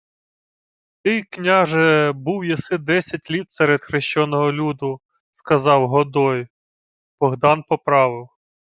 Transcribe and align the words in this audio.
—Ти, 1.03 1.23
княже, 1.23 2.11
був 2.15 2.45
єси 2.45 2.77
десять 2.77 3.31
літ 3.31 3.51
серед 3.51 3.85
хрещеного 3.85 4.51
люду,— 4.51 5.01
сказав 5.31 5.87
Годой. 5.87 6.47
Богдан 7.19 7.63
поправив: 7.63 8.29